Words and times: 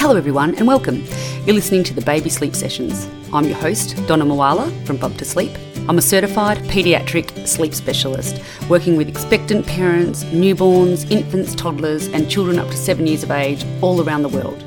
Hello, 0.00 0.16
everyone, 0.16 0.54
and 0.54 0.66
welcome. 0.68 1.02
You're 1.44 1.56
listening 1.56 1.82
to 1.82 1.92
the 1.92 2.00
Baby 2.00 2.30
Sleep 2.30 2.54
Sessions. 2.54 3.08
I'm 3.32 3.46
your 3.46 3.56
host, 3.56 3.96
Donna 4.06 4.24
Mwala 4.24 4.70
from 4.86 4.96
Bub 4.96 5.18
to 5.18 5.24
Sleep. 5.24 5.50
I'm 5.88 5.98
a 5.98 6.00
certified 6.00 6.58
paediatric 6.68 7.48
sleep 7.48 7.74
specialist 7.74 8.40
working 8.70 8.96
with 8.96 9.08
expectant 9.08 9.66
parents, 9.66 10.22
newborns, 10.26 11.10
infants, 11.10 11.52
toddlers, 11.56 12.06
and 12.06 12.30
children 12.30 12.60
up 12.60 12.68
to 12.68 12.76
seven 12.76 13.08
years 13.08 13.24
of 13.24 13.32
age 13.32 13.66
all 13.82 14.00
around 14.00 14.22
the 14.22 14.28
world. 14.28 14.62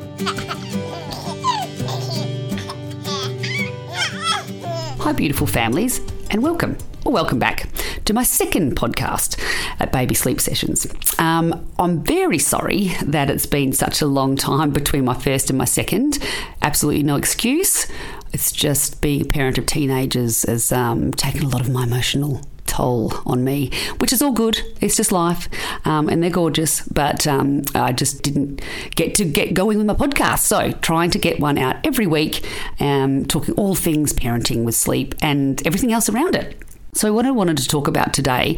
Hi, 4.99 5.13
beautiful 5.13 5.47
families, 5.47 6.01
and 6.29 6.43
welcome 6.43 6.77
or 7.05 7.13
welcome 7.13 7.39
back 7.39 7.69
to 8.03 8.13
my 8.13 8.23
second 8.23 8.75
podcast 8.75 9.39
at 9.81 9.91
Baby 9.91 10.13
Sleep 10.13 10.39
Sessions. 10.39 10.85
Um, 11.17 11.67
I'm 11.79 12.03
very 12.03 12.37
sorry 12.37 12.91
that 13.03 13.29
it's 13.31 13.47
been 13.47 13.73
such 13.73 14.01
a 14.01 14.05
long 14.05 14.35
time 14.35 14.69
between 14.69 15.05
my 15.05 15.15
first 15.15 15.49
and 15.49 15.57
my 15.57 15.65
second. 15.65 16.19
Absolutely 16.61 17.03
no 17.03 17.15
excuse. 17.15 17.87
It's 18.31 18.51
just 18.51 19.01
being 19.01 19.21
a 19.21 19.25
parent 19.25 19.57
of 19.57 19.65
teenagers 19.65 20.43
has 20.43 20.71
um, 20.71 21.11
taken 21.13 21.43
a 21.43 21.47
lot 21.47 21.61
of 21.61 21.69
my 21.69 21.83
emotional 21.83 22.41
toll 22.67 23.11
on 23.25 23.43
me, 23.43 23.71
which 23.97 24.13
is 24.13 24.21
all 24.21 24.31
good. 24.31 24.61
It's 24.79 24.95
just 24.95 25.11
life, 25.11 25.49
um, 25.83 26.07
and 26.07 26.21
they're 26.21 26.29
gorgeous. 26.29 26.81
But 26.87 27.25
um, 27.25 27.63
I 27.73 27.91
just 27.91 28.21
didn't 28.21 28.61
get 28.95 29.15
to 29.15 29.25
get 29.25 29.55
going 29.55 29.79
with 29.79 29.87
my 29.87 29.95
podcast. 29.95 30.39
So 30.41 30.71
trying 30.73 31.09
to 31.11 31.19
get 31.19 31.39
one 31.39 31.57
out 31.57 31.85
every 31.85 32.07
week, 32.07 32.45
um, 32.79 33.25
talking 33.25 33.55
all 33.55 33.73
things 33.73 34.13
parenting 34.13 34.63
with 34.63 34.75
sleep 34.75 35.15
and 35.21 35.65
everything 35.65 35.91
else 35.91 36.07
around 36.07 36.35
it. 36.35 36.55
So, 36.93 37.13
what 37.13 37.25
I 37.25 37.31
wanted 37.31 37.57
to 37.57 37.67
talk 37.67 37.87
about 37.87 38.13
today 38.13 38.57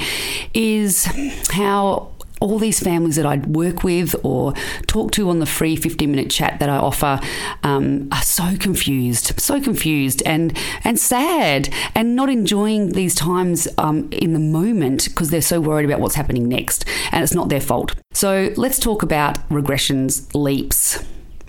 is 0.53 1.05
how 1.51 2.13
all 2.43 2.59
these 2.59 2.79
families 2.79 3.15
that 3.15 3.25
I 3.25 3.37
work 3.37 3.83
with 3.83 4.15
or 4.23 4.53
talk 4.85 5.11
to 5.13 5.29
on 5.29 5.39
the 5.39 5.45
free 5.45 5.77
15 5.77 6.11
minute 6.11 6.29
chat 6.29 6.59
that 6.59 6.67
I 6.67 6.75
offer 6.75 7.21
um, 7.63 8.09
are 8.11 8.21
so 8.21 8.57
confused, 8.59 9.39
so 9.39 9.61
confused 9.61 10.21
and, 10.25 10.57
and 10.83 10.99
sad 10.99 11.73
and 11.95 12.17
not 12.17 12.29
enjoying 12.29 12.91
these 12.91 13.15
times 13.15 13.67
um, 13.77 14.09
in 14.11 14.33
the 14.33 14.39
moment 14.39 15.05
because 15.05 15.29
they're 15.29 15.41
so 15.41 15.61
worried 15.61 15.85
about 15.85 16.01
what's 16.01 16.15
happening 16.15 16.49
next 16.49 16.83
and 17.13 17.23
it's 17.23 17.33
not 17.33 17.47
their 17.47 17.61
fault. 17.61 17.95
So 18.11 18.51
let's 18.57 18.77
talk 18.77 19.03
about 19.03 19.47
regressions, 19.47 20.29
leaps, 20.35 21.01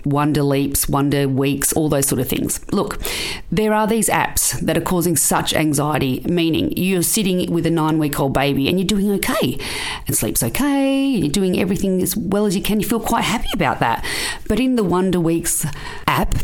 Wonder 0.05 0.43
Leaps, 0.43 0.87
Wonder 0.87 1.27
Weeks, 1.27 1.73
all 1.73 1.89
those 1.89 2.07
sort 2.07 2.21
of 2.21 2.27
things. 2.27 2.59
Look, 2.71 3.01
there 3.51 3.73
are 3.73 3.87
these 3.87 4.09
apps 4.09 4.59
that 4.61 4.77
are 4.77 4.81
causing 4.81 5.15
such 5.15 5.53
anxiety, 5.53 6.21
meaning 6.25 6.75
you're 6.77 7.01
sitting 7.01 7.51
with 7.51 7.65
a 7.65 7.71
nine 7.71 7.97
week 7.97 8.19
old 8.19 8.33
baby 8.33 8.69
and 8.69 8.79
you're 8.79 8.87
doing 8.87 9.11
okay, 9.11 9.59
and 10.07 10.15
sleep's 10.15 10.43
okay, 10.43 11.03
you're 11.05 11.29
doing 11.29 11.59
everything 11.59 12.01
as 12.01 12.15
well 12.15 12.45
as 12.45 12.55
you 12.55 12.61
can, 12.61 12.79
you 12.79 12.87
feel 12.87 12.99
quite 12.99 13.23
happy 13.23 13.49
about 13.53 13.79
that. 13.79 14.05
But 14.47 14.59
in 14.59 14.75
the 14.75 14.83
Wonder 14.83 15.19
Weeks 15.19 15.65
app, 16.07 16.35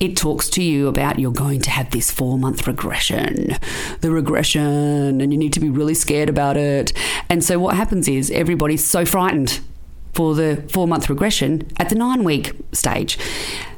it 0.00 0.16
talks 0.16 0.48
to 0.50 0.62
you 0.62 0.86
about 0.86 1.18
you're 1.18 1.32
going 1.32 1.60
to 1.62 1.70
have 1.70 1.90
this 1.90 2.10
four 2.10 2.38
month 2.38 2.66
regression, 2.66 3.56
the 4.00 4.10
regression, 4.10 5.20
and 5.20 5.32
you 5.32 5.38
need 5.38 5.52
to 5.54 5.60
be 5.60 5.70
really 5.70 5.94
scared 5.94 6.28
about 6.28 6.56
it. 6.56 6.92
And 7.28 7.42
so 7.42 7.58
what 7.58 7.74
happens 7.74 8.06
is 8.06 8.30
everybody's 8.30 8.84
so 8.84 9.04
frightened 9.04 9.60
for 10.12 10.34
the 10.34 10.64
four 10.70 10.86
month 10.86 11.08
regression 11.08 11.70
at 11.78 11.88
the 11.88 11.94
nine 11.94 12.24
week 12.24 12.52
stage. 12.72 13.18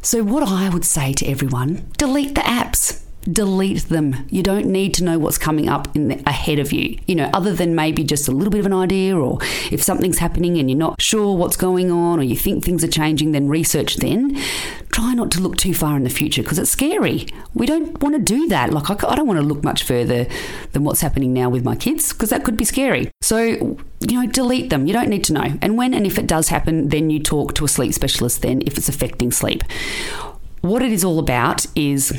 So, 0.03 0.23
what 0.23 0.42
I 0.42 0.69
would 0.69 0.84
say 0.84 1.12
to 1.14 1.27
everyone 1.27 1.87
delete 1.98 2.34
the 2.34 2.41
apps 2.42 3.00
delete 3.23 3.89
them. 3.89 4.27
You 4.31 4.43
don't 4.43 4.67
need 4.67 4.95
to 4.95 5.05
know 5.05 5.19
what's 5.19 5.39
coming 5.39 5.69
up 5.69 5.93
the, 5.93 6.23
ahead 6.27 6.59
of 6.59 6.73
you, 6.73 6.99
you 7.07 7.15
know, 7.15 7.31
other 7.35 7.53
than 7.53 7.75
maybe 7.75 8.03
just 8.03 8.29
a 8.29 8.31
little 8.31 8.51
bit 8.51 8.61
of 8.61 8.67
an 8.67 8.73
idea 8.73 9.17
or 9.17 9.39
if 9.71 9.83
something's 9.83 10.19
happening 10.19 10.59
and 10.59 10.71
you're 10.71 10.79
not 10.79 11.01
sure 11.01 11.37
what's 11.37 11.57
going 11.57 11.91
on 11.91 12.19
or 12.19 12.23
you 12.23 12.37
think 12.37 12.65
things 12.65 12.83
are 12.83 12.89
changing, 12.89 13.33
then 13.33 13.49
research 13.49 13.97
then. 13.97 14.41
Try 14.91 15.15
not 15.15 15.31
to 15.33 15.41
look 15.41 15.57
too 15.57 15.75
far 15.75 15.97
in 15.97 16.05
the 16.05 16.11
future 16.11 16.43
because 16.43 16.59
it's 16.59 16.71
scary. 16.71 17.27
We 17.55 17.67
don't 17.67 18.01
want 18.03 18.17
to 18.17 18.23
do 18.23 18.49
that. 18.49 18.73
Like, 18.73 18.91
I, 18.91 19.09
I 19.09 19.15
don't 19.15 19.27
want 19.27 19.39
to 19.39 19.47
look 19.47 19.62
much 19.62 19.84
further 19.84 20.27
than 20.73 20.84
what's 20.84 21.00
happening 21.00 21.33
now 21.33 21.49
with 21.49 21.65
my 21.65 21.77
kids 21.77 22.12
because 22.12 22.31
that 22.31 22.44
could 22.44 22.56
be 22.56 22.65
scary. 22.65 23.11
So, 23.21 23.39
you 23.39 23.78
know, 24.00 24.27
delete 24.27 24.71
them. 24.71 24.87
You 24.87 24.93
don't 24.93 25.09
need 25.09 25.25
to 25.25 25.33
know. 25.33 25.59
And 25.62 25.77
when 25.77 25.94
and 25.94 26.06
if 26.06 26.19
it 26.19 26.27
does 26.27 26.49
happen, 26.49 26.89
then 26.89 27.11
you 27.11 27.21
talk 27.21 27.55
to 27.55 27.65
a 27.65 27.69
sleep 27.69 27.93
specialist 27.94 28.43
then 28.43 28.62
if 28.67 28.78
it's 28.78 28.89
affecting 28.89 29.31
sleep. 29.31 29.62
What 30.62 30.83
it 30.83 30.93
is 30.93 31.05
all 31.05 31.19
about 31.19 31.67
is 31.75 32.12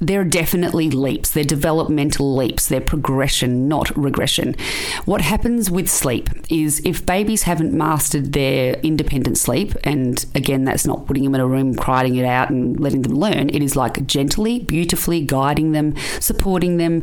there 0.00 0.20
are 0.20 0.24
definitely 0.24 0.90
leaps. 0.90 1.30
They're 1.30 1.44
developmental 1.44 2.34
leaps. 2.34 2.68
They're 2.68 2.80
progression, 2.80 3.68
not 3.68 3.96
regression. 3.96 4.56
What 5.04 5.20
happens 5.20 5.70
with 5.70 5.88
sleep 5.88 6.28
is 6.50 6.82
if 6.84 7.06
babies 7.06 7.44
haven't 7.44 7.72
mastered 7.72 8.32
their 8.32 8.74
independent 8.80 9.38
sleep, 9.38 9.74
and 9.84 10.24
again, 10.34 10.64
that's 10.64 10.84
not 10.84 11.06
putting 11.06 11.24
them 11.24 11.34
in 11.34 11.40
a 11.40 11.46
room, 11.46 11.74
crying 11.74 12.16
it 12.16 12.24
out, 12.24 12.50
and 12.50 12.78
letting 12.78 13.02
them 13.02 13.14
learn, 13.14 13.48
it 13.50 13.62
is 13.62 13.76
like 13.76 14.04
gently, 14.06 14.58
beautifully 14.58 15.20
guiding 15.20 15.72
them, 15.72 15.94
supporting 16.20 16.76
them, 16.76 17.02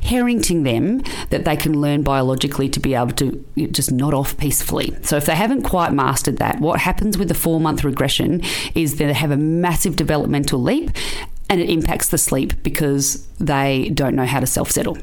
parenting 0.00 0.64
them 0.64 1.02
that 1.30 1.44
they 1.46 1.56
can 1.56 1.80
learn 1.80 2.02
biologically 2.02 2.68
to 2.68 2.78
be 2.78 2.94
able 2.94 3.12
to 3.12 3.44
just 3.70 3.90
nod 3.90 4.14
off 4.14 4.36
peacefully. 4.36 4.94
So 5.02 5.16
if 5.16 5.26
they 5.26 5.34
haven't 5.34 5.62
quite 5.62 5.92
mastered 5.92 6.36
that, 6.36 6.60
what 6.60 6.80
happens 6.80 7.16
with 7.16 7.28
the 7.28 7.34
four 7.34 7.60
month 7.60 7.82
regression 7.82 8.42
is 8.74 8.96
they 8.96 9.12
have 9.12 9.30
a 9.30 9.36
massive 9.36 9.96
developmental 9.96 10.62
leap 10.62 10.90
and 11.48 11.60
it 11.60 11.70
impacts 11.70 12.08
the 12.08 12.18
sleep 12.18 12.62
because 12.62 13.26
they 13.38 13.90
don't 13.90 14.14
know 14.14 14.26
how 14.26 14.40
to 14.40 14.46
self 14.46 14.70
settle. 14.70 14.98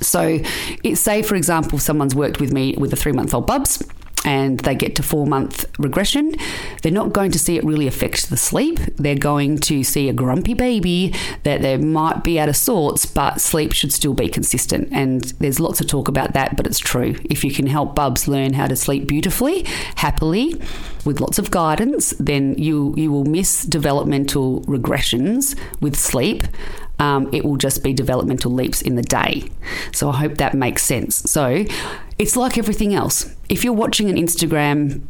So, 0.00 0.40
it, 0.84 0.96
say 0.96 1.22
for 1.22 1.34
example, 1.34 1.78
someone's 1.78 2.14
worked 2.14 2.40
with 2.40 2.52
me 2.52 2.74
with 2.78 2.92
a 2.92 2.96
three 2.96 3.12
month 3.12 3.34
old 3.34 3.46
bubs 3.46 3.82
and 4.24 4.60
they 4.60 4.74
get 4.74 4.94
to 4.96 5.02
four 5.02 5.26
month 5.26 5.64
regression, 5.78 6.34
they're 6.82 6.92
not 6.92 7.12
going 7.12 7.30
to 7.30 7.38
see 7.38 7.56
it 7.56 7.64
really 7.64 7.86
affect 7.86 8.30
the 8.30 8.36
sleep. 8.36 8.78
They're 8.96 9.14
going 9.14 9.58
to 9.60 9.82
see 9.82 10.08
a 10.08 10.12
grumpy 10.12 10.54
baby 10.54 11.14
that 11.42 11.62
they 11.62 11.76
might 11.76 12.22
be 12.22 12.38
out 12.38 12.48
of 12.48 12.56
sorts, 12.56 13.06
but 13.06 13.40
sleep 13.40 13.72
should 13.72 13.92
still 13.92 14.14
be 14.14 14.28
consistent. 14.28 14.88
And 14.92 15.22
there's 15.38 15.60
lots 15.60 15.80
of 15.80 15.86
talk 15.86 16.08
about 16.08 16.32
that, 16.34 16.56
but 16.56 16.66
it's 16.66 16.78
true. 16.78 17.16
If 17.24 17.44
you 17.44 17.52
can 17.52 17.66
help 17.66 17.94
bubs 17.94 18.28
learn 18.28 18.54
how 18.54 18.66
to 18.66 18.76
sleep 18.76 19.06
beautifully, 19.06 19.64
happily, 19.96 20.60
with 21.04 21.18
lots 21.18 21.38
of 21.38 21.50
guidance, 21.50 22.10
then 22.20 22.58
you 22.58 22.94
you 22.96 23.10
will 23.10 23.24
miss 23.24 23.64
developmental 23.64 24.60
regressions 24.62 25.58
with 25.80 25.96
sleep 25.96 26.44
um, 27.00 27.30
it 27.32 27.44
will 27.44 27.56
just 27.56 27.82
be 27.82 27.92
developmental 27.92 28.52
leaps 28.52 28.82
in 28.82 28.94
the 28.94 29.02
day. 29.02 29.50
So 29.92 30.10
I 30.10 30.18
hope 30.18 30.36
that 30.36 30.54
makes 30.54 30.82
sense. 30.82 31.16
So 31.16 31.64
it's 32.20 32.36
like 32.36 32.58
everything 32.58 32.92
else. 32.94 33.34
If 33.48 33.64
you're 33.64 33.72
watching 33.72 34.10
an 34.10 34.16
Instagram 34.16 35.00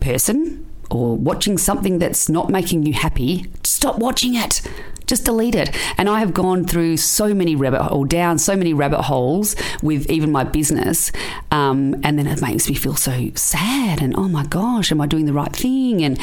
person 0.00 0.64
or 0.88 1.16
watching 1.16 1.58
something 1.58 1.98
that's 1.98 2.28
not 2.28 2.48
making 2.48 2.84
you 2.84 2.92
happy, 2.92 3.46
stop 3.64 3.98
watching 3.98 4.36
it 4.36 4.62
just 5.10 5.24
delete 5.26 5.54
it. 5.54 5.76
And 5.98 6.08
I 6.08 6.20
have 6.20 6.32
gone 6.32 6.64
through 6.64 6.96
so 6.96 7.34
many 7.34 7.54
rabbit 7.54 7.86
or 7.92 8.06
down 8.06 8.38
so 8.38 8.56
many 8.56 8.72
rabbit 8.72 9.02
holes 9.02 9.54
with 9.82 10.08
even 10.08 10.32
my 10.32 10.44
business, 10.44 11.12
um, 11.50 12.00
and 12.02 12.18
then 12.18 12.26
it 12.26 12.40
makes 12.40 12.68
me 12.68 12.74
feel 12.74 12.96
so 12.96 13.30
sad 13.34 14.00
and 14.00 14.16
oh 14.16 14.28
my 14.28 14.46
gosh, 14.46 14.90
am 14.90 15.00
I 15.00 15.06
doing 15.06 15.26
the 15.26 15.32
right 15.32 15.54
thing? 15.54 16.02
And 16.02 16.18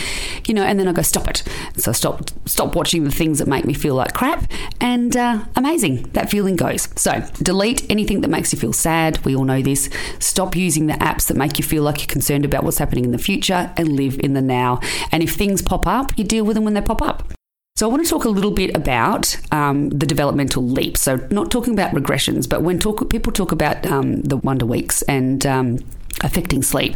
you 0.48 0.54
know, 0.54 0.64
and 0.64 0.80
then 0.80 0.88
I 0.88 0.94
go 0.94 1.04
stop 1.04 1.28
it. 1.28 1.44
So 1.78 1.92
stop 1.92 2.32
stop 2.46 2.76
watching 2.76 3.04
the 3.04 3.12
things 3.12 3.38
that 3.40 3.48
make 3.48 3.66
me 3.66 3.74
feel 3.74 3.94
like 3.94 4.14
crap, 4.14 4.50
and 4.82 5.16
uh, 5.16 5.44
amazing 5.56 6.04
that 6.14 6.32
feeling 6.32 6.56
goes. 6.56 6.90
So 6.96 7.24
delete 7.42 7.90
anything 7.92 8.22
that 8.22 8.30
makes 8.30 8.54
you 8.54 8.60
feel 8.60 8.74
sad. 8.74 9.24
We 9.26 9.36
all 9.36 9.44
know 9.44 9.62
this. 9.62 9.90
Stop 10.20 10.56
using 10.56 10.88
the 10.88 10.94
apps 10.94 11.28
that 11.28 11.38
make 11.38 11.60
you 11.60 11.64
feel 11.64 11.84
like 11.84 12.00
you're 12.00 12.08
concerned 12.08 12.46
about 12.46 12.64
what's 12.64 12.78
happening 12.78 13.06
in 13.06 13.12
the 13.12 13.18
future, 13.18 13.72
and 13.76 13.90
live 13.98 14.18
in 14.20 14.34
the 14.34 14.42
now. 14.42 14.80
And 15.12 15.22
if 15.22 15.36
things 15.36 15.62
pop 15.62 15.86
up, 15.86 16.18
you 16.18 16.24
deal 16.24 16.46
with 16.46 16.56
them 16.56 16.64
when 16.64 16.74
they 16.74 16.82
pop 16.82 17.02
up. 17.02 17.37
So, 17.78 17.88
I 17.88 17.92
want 17.92 18.04
to 18.04 18.10
talk 18.10 18.26
a 18.26 18.30
little 18.30 18.50
bit 18.50 18.76
about 18.76 19.38
um, 19.52 19.90
the 19.90 20.08
developmental 20.08 20.64
leap. 20.64 20.98
So, 20.98 21.18
not 21.30 21.52
talking 21.52 21.74
about 21.74 21.92
regressions, 21.92 22.50
but 22.50 22.64
when 22.64 22.80
talk, 22.80 23.08
people 23.12 23.32
talk 23.32 23.52
about 23.52 23.86
um, 23.86 24.24
the 24.24 24.38
Wonder 24.38 24.66
Weeks 24.66 25.04
and 25.04 25.46
um, 25.46 25.78
affecting 26.22 26.64
sleep. 26.64 26.96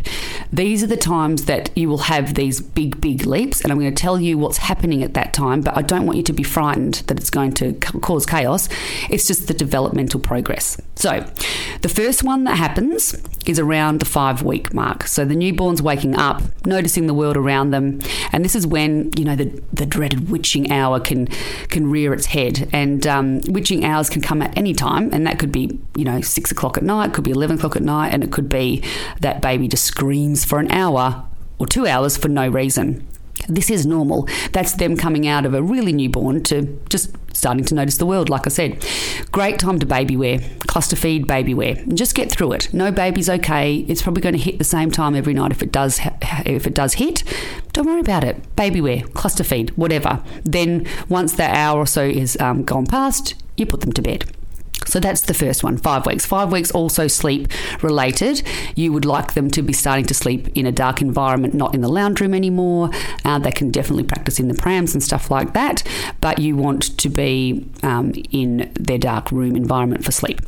These 0.53 0.83
are 0.83 0.87
the 0.87 0.97
times 0.97 1.45
that 1.45 1.69
you 1.77 1.87
will 1.87 1.99
have 1.99 2.33
these 2.33 2.59
big, 2.59 2.99
big 2.99 3.25
leaps, 3.25 3.61
and 3.61 3.71
I'm 3.71 3.79
going 3.79 3.93
to 3.93 4.01
tell 4.01 4.19
you 4.19 4.37
what's 4.37 4.57
happening 4.57 5.01
at 5.01 5.13
that 5.13 5.33
time, 5.33 5.61
but 5.61 5.77
I 5.77 5.81
don't 5.81 6.05
want 6.05 6.17
you 6.17 6.23
to 6.23 6.33
be 6.33 6.43
frightened 6.43 6.95
that 7.07 7.17
it's 7.17 7.29
going 7.29 7.53
to 7.53 7.73
cause 7.73 8.25
chaos. 8.25 8.67
It's 9.09 9.25
just 9.27 9.47
the 9.47 9.53
developmental 9.53 10.19
progress. 10.19 10.79
So, 10.95 11.25
the 11.81 11.89
first 11.89 12.23
one 12.23 12.43
that 12.43 12.57
happens 12.57 13.15
is 13.45 13.59
around 13.59 13.99
the 13.99 14.05
five 14.05 14.43
week 14.43 14.73
mark. 14.73 15.07
So, 15.07 15.23
the 15.23 15.35
newborn's 15.35 15.81
waking 15.81 16.15
up, 16.15 16.41
noticing 16.65 17.07
the 17.07 17.13
world 17.13 17.37
around 17.37 17.71
them, 17.71 18.01
and 18.33 18.43
this 18.43 18.53
is 18.53 18.67
when, 18.67 19.09
you 19.17 19.23
know, 19.23 19.37
the, 19.37 19.63
the 19.71 19.85
dreaded 19.85 20.29
witching 20.29 20.69
hour 20.69 20.99
can, 20.99 21.27
can 21.69 21.89
rear 21.89 22.13
its 22.13 22.25
head. 22.25 22.69
And 22.73 23.07
um, 23.07 23.39
witching 23.47 23.85
hours 23.85 24.09
can 24.09 24.21
come 24.21 24.41
at 24.41 24.57
any 24.57 24.73
time, 24.73 25.13
and 25.13 25.25
that 25.25 25.39
could 25.39 25.53
be, 25.53 25.79
you 25.95 26.03
know, 26.03 26.19
six 26.19 26.51
o'clock 26.51 26.77
at 26.77 26.83
night, 26.83 27.13
could 27.13 27.23
be 27.23 27.31
11 27.31 27.55
o'clock 27.55 27.77
at 27.77 27.83
night, 27.83 28.13
and 28.13 28.21
it 28.21 28.33
could 28.33 28.49
be 28.49 28.83
that 29.21 29.41
baby 29.41 29.69
just 29.69 29.85
screams 29.85 30.40
for 30.45 30.59
an 30.59 30.71
hour 30.71 31.25
or 31.59 31.67
two 31.67 31.87
hours 31.87 32.17
for 32.17 32.27
no 32.27 32.47
reason. 32.47 33.07
This 33.47 33.69
is 33.69 33.85
normal. 33.85 34.27
That's 34.51 34.73
them 34.73 34.95
coming 34.97 35.27
out 35.27 35.45
of 35.45 35.53
a 35.53 35.61
really 35.61 35.93
newborn 35.93 36.43
to 36.43 36.79
just 36.89 37.15
starting 37.35 37.65
to 37.65 37.75
notice 37.75 37.97
the 37.97 38.05
world, 38.05 38.29
like 38.29 38.45
I 38.45 38.49
said. 38.49 38.85
Great 39.31 39.57
time 39.59 39.79
to 39.79 39.85
baby 39.85 40.15
wear, 40.15 40.39
cluster 40.67 40.95
feed, 40.95 41.27
baby 41.27 41.53
wear. 41.53 41.75
Just 41.93 42.13
get 42.13 42.29
through 42.29 42.53
it. 42.53 42.73
No 42.73 42.91
baby's 42.91 43.29
okay. 43.29 43.77
It's 43.87 44.01
probably 44.01 44.21
going 44.21 44.35
to 44.35 44.39
hit 44.39 44.57
the 44.57 44.63
same 44.63 44.91
time 44.91 45.15
every 45.15 45.33
night 45.33 45.51
if 45.51 45.63
it 45.63 45.71
does 45.71 45.99
if 46.45 46.67
it 46.67 46.73
does 46.73 46.95
hit. 46.95 47.23
Don't 47.73 47.87
worry 47.87 48.01
about 48.01 48.23
it. 48.23 48.55
Baby 48.55 48.81
wear, 48.81 49.01
cluster 49.13 49.43
feed, 49.43 49.71
whatever. 49.71 50.23
Then 50.43 50.85
once 51.09 51.33
that 51.33 51.55
hour 51.55 51.79
or 51.79 51.87
so 51.87 52.03
is 52.03 52.39
um, 52.39 52.63
gone 52.63 52.85
past, 52.85 53.35
you 53.57 53.65
put 53.65 53.81
them 53.81 53.93
to 53.93 54.01
bed. 54.01 54.25
So 54.87 54.99
that's 54.99 55.21
the 55.21 55.33
first 55.33 55.63
one, 55.63 55.77
five 55.77 56.05
weeks. 56.05 56.25
Five 56.25 56.51
weeks 56.51 56.71
also 56.71 57.07
sleep 57.07 57.47
related. 57.81 58.43
You 58.75 58.91
would 58.93 59.05
like 59.05 59.33
them 59.33 59.49
to 59.51 59.61
be 59.61 59.73
starting 59.73 60.05
to 60.05 60.13
sleep 60.13 60.49
in 60.55 60.65
a 60.65 60.71
dark 60.71 61.01
environment, 61.01 61.53
not 61.53 61.73
in 61.73 61.81
the 61.81 61.87
lounge 61.89 62.19
room 62.21 62.33
anymore. 62.33 62.89
Uh, 63.23 63.39
they 63.39 63.51
can 63.51 63.71
definitely 63.71 64.03
practice 64.03 64.39
in 64.39 64.47
the 64.47 64.53
prams 64.53 64.93
and 64.93 65.03
stuff 65.03 65.31
like 65.31 65.53
that, 65.53 65.83
but 66.19 66.39
you 66.39 66.55
want 66.55 66.97
to 66.97 67.09
be 67.09 67.69
um, 67.83 68.13
in 68.31 68.71
their 68.79 68.97
dark 68.97 69.31
room 69.31 69.55
environment 69.55 70.03
for 70.03 70.11
sleep. 70.11 70.41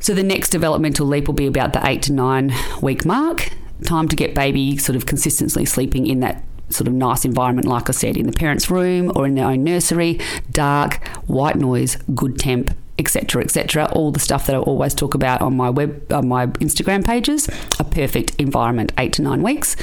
So 0.00 0.14
the 0.14 0.22
next 0.22 0.50
developmental 0.50 1.06
leap 1.06 1.26
will 1.26 1.34
be 1.34 1.46
about 1.46 1.72
the 1.72 1.86
eight 1.86 2.02
to 2.02 2.12
nine 2.12 2.54
week 2.80 3.04
mark. 3.04 3.50
Time 3.84 4.08
to 4.08 4.16
get 4.16 4.34
baby 4.34 4.76
sort 4.76 4.96
of 4.96 5.06
consistently 5.06 5.64
sleeping 5.64 6.06
in 6.06 6.20
that 6.20 6.42
sort 6.70 6.88
of 6.88 6.94
nice 6.94 7.24
environment, 7.24 7.66
like 7.66 7.88
I 7.88 7.92
said, 7.92 8.16
in 8.16 8.26
the 8.26 8.32
parents' 8.32 8.70
room 8.70 9.12
or 9.14 9.26
in 9.26 9.34
their 9.34 9.46
own 9.46 9.64
nursery, 9.64 10.20
dark, 10.50 11.06
white 11.26 11.56
noise, 11.56 11.96
good 12.14 12.38
temp, 12.38 12.76
etc., 12.98 13.42
etc. 13.42 13.88
All 13.92 14.10
the 14.10 14.20
stuff 14.20 14.46
that 14.46 14.56
I 14.56 14.58
always 14.58 14.94
talk 14.94 15.14
about 15.14 15.40
on 15.40 15.56
my 15.56 15.70
web, 15.70 16.12
on 16.12 16.28
my 16.28 16.46
Instagram 16.46 17.04
pages. 17.04 17.48
A 17.78 17.84
perfect 17.84 18.34
environment, 18.36 18.92
eight 18.98 19.12
to 19.14 19.22
nine 19.22 19.42
weeks, 19.42 19.76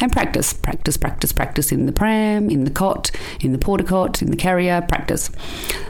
and 0.00 0.10
practice, 0.12 0.52
practice, 0.52 0.96
practice, 0.96 1.32
practice 1.32 1.72
in 1.72 1.86
the 1.86 1.92
pram, 1.92 2.50
in 2.50 2.64
the 2.64 2.70
cot, 2.70 3.10
in 3.40 3.52
the 3.52 3.58
porta 3.58 3.84
cot, 3.84 4.22
in 4.22 4.30
the 4.30 4.36
carrier. 4.36 4.82
Practice. 4.88 5.30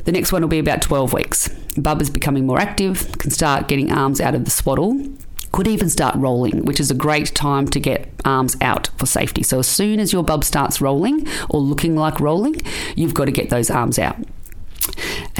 The 0.05 0.12
next 0.12 0.32
one 0.32 0.43
will 0.43 0.49
be 0.49 0.58
about 0.58 0.82
twelve 0.82 1.12
weeks. 1.12 1.49
Bub 1.76 2.02
is 2.02 2.11
becoming 2.11 2.46
more 2.46 2.58
active, 2.58 3.11
can 3.19 3.31
start 3.31 3.69
getting 3.69 3.90
arms 3.90 4.20
out 4.20 4.35
of 4.35 4.44
the 4.44 4.50
swaddle 4.50 5.00
could 5.52 5.69
even 5.69 5.88
start 5.90 6.17
rolling, 6.17 6.64
which 6.64 6.81
is 6.81 6.90
a 6.90 6.94
great 6.94 7.26
time 7.35 7.69
to 7.69 7.78
get 7.78 8.08
arms 8.25 8.56
out 8.61 8.88
for 8.96 9.06
safety. 9.06 9.43
So, 9.43 9.58
as 9.58 9.69
soon 9.69 10.00
as 10.00 10.12
your 10.12 10.25
bub 10.25 10.44
starts 10.44 10.81
rolling 10.81 11.28
or 11.50 11.61
looking 11.61 11.94
like 11.94 12.20
rolling, 12.20 12.56
you've 12.96 13.14
got 13.14 13.26
to 13.26 13.32
get 13.32 13.50
those 13.50 13.70
arms 13.70 13.99
out. 13.99 14.17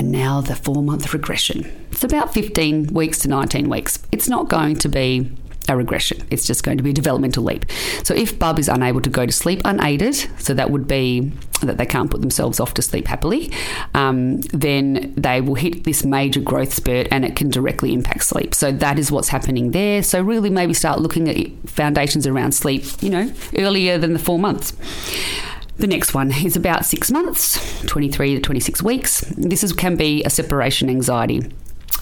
And 0.03 0.11
now 0.11 0.41
the 0.41 0.57
four 0.57 0.83
month 0.83 1.15
regression. 1.15 1.71
It's 1.93 2.03
about 2.03 2.35
15 2.35 2.89
weeks 2.89 3.21
to 3.21 3.29
19 3.29 3.69
weeks. 3.69 4.01
It's 4.11 4.29
not 4.29 4.49
going 4.49 4.75
to 4.79 4.89
be 4.89 5.31
a 5.69 5.77
regression. 5.77 6.27
It's 6.29 6.45
just 6.45 6.65
going 6.65 6.77
to 6.79 6.83
be 6.83 6.91
a 6.91 6.93
developmental 6.93 7.45
leap. 7.45 7.67
So 8.03 8.13
if 8.13 8.37
bub 8.37 8.59
is 8.59 8.69
unable 8.69 9.01
to 9.03 9.09
go 9.09 9.27
to 9.27 9.31
sleep 9.31 9.61
unaided, 9.65 10.17
so 10.43 10.55
that 10.55 10.73
would 10.73 10.89
be 10.89 11.31
that 11.61 11.79
they 11.79 11.87
can't 11.87 12.11
put 12.11 12.21
themselves 12.21 12.59
off 12.59 12.75
to 12.75 12.83
sleep 12.83 13.07
happily, 13.07 13.53
um, 13.95 14.41
then 14.41 15.15
they 15.17 15.41
will 15.41 15.55
hit 15.55 15.85
this 15.85 16.05
major 16.05 16.41
growth 16.41 16.75
spurt 16.75 17.07
and 17.13 17.25
it 17.25 17.37
can 17.37 17.49
directly 17.49 17.93
impact 17.93 18.25
sleep. 18.25 18.57
So 18.57 18.73
that 18.73 18.99
is 18.99 19.13
what's 19.13 19.29
happening 19.29 19.71
there. 19.71 20.03
So 20.03 20.21
really 20.21 20.51
maybe 20.51 20.75
start 20.75 21.01
looking 21.01 21.29
at 21.29 21.71
foundations 21.71 22.27
around 22.27 22.57
sleep, 22.57 22.85
you 23.01 23.11
know, 23.11 23.33
earlier 23.57 23.99
than 23.99 24.15
the 24.15 24.19
four 24.19 24.41
months. 24.41 24.73
The 25.79 25.87
next 25.87 26.15
one 26.15 26.33
is 26.45 26.55
about 26.57 26.85
six 26.85 27.11
months, 27.11 27.83
23 27.87 28.37
to 28.37 28.41
26 28.41 28.83
weeks. 28.83 29.23
This 29.37 29.65
is, 29.65 29.73
can 29.73 29.97
be 29.97 30.23
a 30.25 30.31
separation 30.31 30.89
anxiety. 30.91 31.51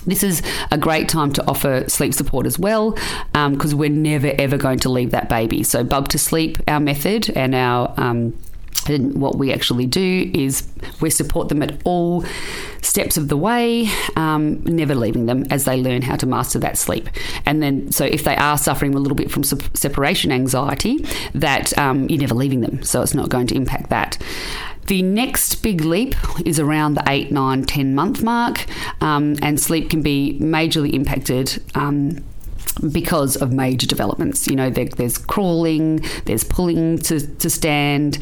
This 0.07 0.23
is 0.23 0.43
a 0.71 0.79
great 0.79 1.09
time 1.09 1.33
to 1.35 1.47
offer 1.47 1.85
sleep 1.89 2.15
support 2.15 2.47
as 2.47 2.59
well 2.59 2.93
because 3.33 3.73
um, 3.73 3.79
we're 3.79 3.91
never 3.91 4.33
ever 4.39 4.57
going 4.57 4.79
to 4.81 4.89
leave 4.89 5.11
that 5.11 5.29
baby. 5.29 5.63
So, 5.63 5.85
Bub 5.85 6.09
to 6.09 6.19
Sleep, 6.19 6.59
our 6.67 6.81
method, 6.81 7.31
and 7.37 7.55
our 7.55 7.93
um, 7.99 8.35
and 8.89 9.21
what 9.21 9.37
we 9.37 9.53
actually 9.53 9.87
do 9.87 10.31
is 10.35 10.67
we 11.01 11.11
support 11.11 11.49
them 11.49 11.63
at 11.63 11.81
all 11.85 12.25
steps 12.83 13.17
of 13.17 13.29
the 13.29 13.37
way, 13.37 13.89
um, 14.17 14.63
never 14.65 14.95
leaving 14.95 15.27
them 15.27 15.45
as 15.51 15.65
they 15.65 15.77
learn 15.77 16.03
how 16.03 16.17
to 16.17 16.27
master 16.27 16.59
that 16.59 16.79
sleep. 16.79 17.09
And 17.47 17.63
then, 17.63 17.93
so 17.93 18.05
if 18.05 18.25
they 18.25 18.37
are 18.37 18.57
suffering 18.57 18.95
a 18.95 18.99
little 18.99 19.17
bit 19.17 19.31
from 19.31 19.45
separation 19.45 20.33
anxiety, 20.33 21.05
that 21.35 21.77
um, 21.79 22.09
you're 22.09 22.21
never 22.21 22.35
leaving 22.35 22.61
them. 22.61 22.83
So 22.83 23.03
it's 23.03 23.15
not 23.15 23.29
going 23.29 23.47
to 23.49 23.55
impact 23.55 23.91
that. 23.91 24.19
The 24.87 25.03
next 25.03 25.57
big 25.63 25.83
leap 25.83 26.17
is 26.45 26.59
around 26.59 26.95
the 26.95 27.05
8, 27.07 27.31
9, 27.31 27.65
10 27.65 27.95
month 27.95 28.23
mark, 28.23 28.67
um, 29.01 29.37
and 29.43 29.61
sleep 29.61 29.91
can 29.91 30.03
be 30.03 30.39
majorly 30.41 30.93
impacted 30.93 31.63
um, 31.77 32.25
because 32.91 33.37
of 33.37 33.53
major 33.53 33.87
developments. 33.87 34.49
You 34.49 34.57
know, 34.57 34.71
there, 34.71 34.87
there's 34.87 35.19
crawling, 35.19 36.05
there's 36.25 36.45
pulling 36.45 36.99
to, 36.99 37.21
to 37.21 37.51
stand, 37.51 38.19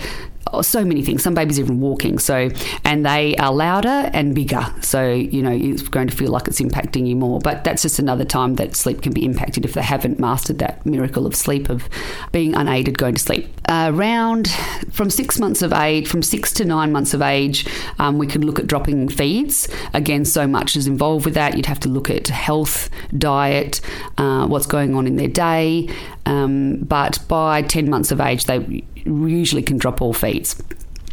oh, 0.52 0.62
so 0.62 0.84
many 0.84 1.02
things. 1.02 1.22
Some 1.22 1.34
babies 1.34 1.58
even 1.58 1.80
walking. 1.80 2.18
So, 2.18 2.50
and 2.84 3.04
they 3.04 3.36
are 3.36 3.52
louder 3.52 4.10
and 4.12 4.34
bigger. 4.34 4.66
So, 4.80 5.10
you 5.12 5.42
know, 5.42 5.52
it's 5.52 5.82
going 5.82 6.08
to 6.08 6.16
feel 6.16 6.30
like 6.30 6.48
it's 6.48 6.60
impacting 6.60 7.06
you 7.06 7.16
more. 7.16 7.40
But 7.40 7.64
that's 7.64 7.82
just 7.82 7.98
another 7.98 8.24
time 8.24 8.54
that 8.54 8.76
sleep 8.76 9.02
can 9.02 9.12
be 9.12 9.24
impacted 9.24 9.64
if 9.64 9.74
they 9.74 9.82
haven't 9.82 10.18
mastered 10.18 10.58
that 10.58 10.84
miracle 10.84 11.26
of 11.26 11.34
sleep, 11.34 11.68
of 11.68 11.88
being 12.32 12.54
unaided 12.54 12.98
going 12.98 13.14
to 13.14 13.22
sleep. 13.22 13.48
Uh, 13.68 13.90
around 13.94 14.48
from 14.90 15.10
six 15.10 15.38
months 15.38 15.62
of 15.62 15.72
age, 15.72 16.08
from 16.08 16.22
six 16.22 16.52
to 16.54 16.64
nine 16.64 16.92
months 16.92 17.14
of 17.14 17.22
age, 17.22 17.66
um, 17.98 18.18
we 18.18 18.26
could 18.26 18.44
look 18.44 18.58
at 18.58 18.66
dropping 18.66 19.08
feeds. 19.08 19.68
Again, 19.94 20.24
so 20.24 20.46
much 20.46 20.76
is 20.76 20.86
involved 20.86 21.24
with 21.24 21.34
that. 21.34 21.56
You'd 21.56 21.66
have 21.66 21.80
to 21.80 21.88
look 21.88 22.10
at 22.10 22.28
health, 22.28 22.88
diet, 23.16 23.80
uh, 24.16 24.46
what's 24.46 24.66
going 24.66 24.94
on 24.94 25.06
in 25.06 25.16
their 25.16 25.28
day. 25.28 25.88
Um, 26.26 26.76
but 26.80 27.18
by 27.28 27.62
10 27.62 27.88
months 27.88 28.10
of 28.10 28.20
age, 28.20 28.44
they 28.44 28.84
usually 29.08 29.62
can 29.62 29.78
drop 29.78 30.00
all 30.00 30.12
feeds 30.12 30.60